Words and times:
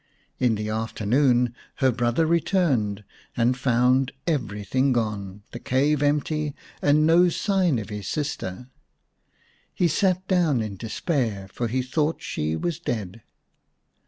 In 0.39 0.55
the 0.55 0.67
afternoon 0.67 1.53
her 1.75 1.91
brother 1.91 2.25
returned 2.25 3.03
and 3.37 3.55
found 3.55 4.11
everything 4.25 4.93
gone, 4.93 5.43
the 5.51 5.59
cave 5.59 6.01
empty 6.01 6.55
and 6.81 7.05
no 7.05 7.29
sign 7.29 7.77
of 7.77 7.89
his 7.89 8.07
sister. 8.07 8.71
He 9.75 9.87
sat 9.87 10.27
down 10.27 10.59
in 10.59 10.75
despair, 10.75 11.47
for 11.53 11.67
he 11.67 11.83
thought 11.83 12.19
she 12.19 12.55
was 12.55 12.79
dead. 12.79 13.21